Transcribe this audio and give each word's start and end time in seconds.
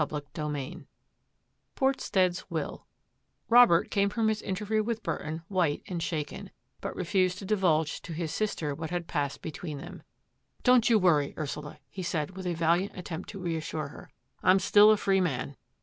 CHAPTER 0.01 0.21
XIV 0.33 0.87
PORTSTEAD'S 1.75 2.49
WILL 2.49 2.87
Robert 3.49 3.91
came 3.91 4.09
from 4.09 4.29
his 4.29 4.41
interview 4.41 4.81
with 4.81 5.03
Burton 5.03 5.43
white 5.47 5.83
and 5.87 6.01
shaken, 6.01 6.49
but 6.79 6.95
refused 6.95 7.37
to 7.37 7.45
divulge 7.45 8.01
to 8.01 8.11
his 8.13 8.33
sister 8.33 8.73
what 8.73 8.89
had 8.89 9.05
passed 9.05 9.43
between 9.43 9.77
them. 9.77 10.01
Don't 10.63 10.89
you 10.89 10.97
worry, 10.97 11.35
Ursula," 11.37 11.77
he 11.87 12.01
said, 12.01 12.35
with 12.35 12.47
a 12.47 12.55
valiant 12.55 12.97
attempt 12.97 13.29
to 13.29 13.39
reassure 13.39 13.89
her, 13.89 14.09
I'm 14.41 14.57
still 14.57 14.89
a 14.89 14.97
free 14.97 15.21
man.'' 15.21 15.55